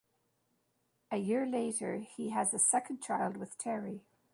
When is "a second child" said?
2.55-3.37